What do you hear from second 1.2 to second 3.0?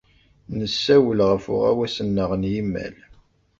ɣef uɣawas-nneɣ n yimal.